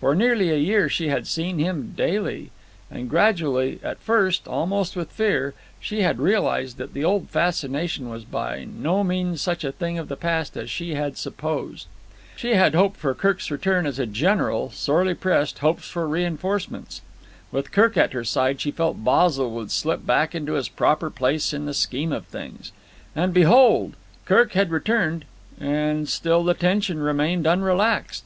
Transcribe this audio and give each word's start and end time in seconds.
For 0.00 0.14
nearly 0.14 0.50
a 0.50 0.58
year 0.58 0.90
she 0.90 1.08
had 1.08 1.26
seen 1.26 1.58
him 1.58 1.94
daily; 1.96 2.50
and 2.90 3.08
gradually—at 3.08 3.98
first 4.00 4.46
almost 4.46 4.96
with 4.96 5.10
fear—she 5.10 6.02
had 6.02 6.18
realized 6.20 6.76
that 6.76 6.92
the 6.92 7.02
old 7.04 7.30
fascination 7.30 8.10
was 8.10 8.26
by 8.26 8.66
no 8.70 9.02
means 9.02 9.40
such 9.40 9.64
a 9.64 9.72
thing 9.72 9.96
of 9.98 10.08
the 10.08 10.16
past 10.18 10.58
as 10.58 10.70
she 10.70 10.92
had 10.94 11.16
supposed. 11.16 11.86
She 12.36 12.52
had 12.52 12.74
hoped 12.74 12.98
for 12.98 13.14
Kirk's 13.14 13.50
return 13.50 13.86
as 13.86 13.98
a 13.98 14.04
general, 14.04 14.70
sorely 14.70 15.14
pressed, 15.14 15.60
hopes 15.60 15.88
for 15.88 16.06
reinforcements. 16.06 17.00
With 17.50 17.72
Kirk 17.72 17.96
at 17.96 18.12
her 18.12 18.24
side 18.24 18.60
she 18.60 18.72
felt 18.72 19.02
Basil 19.02 19.50
would 19.52 19.70
slip 19.70 20.04
back 20.04 20.34
into 20.34 20.52
his 20.52 20.68
proper 20.68 21.08
place 21.08 21.54
in 21.54 21.64
the 21.64 21.72
scheme 21.72 22.12
of 22.12 22.26
things. 22.26 22.72
And, 23.16 23.32
behold! 23.32 23.94
Kirk 24.26 24.52
had 24.52 24.70
returned 24.70 25.24
and 25.58 26.10
still 26.10 26.44
the 26.44 26.52
tension 26.52 26.98
remained 26.98 27.46
unrelaxed. 27.46 28.24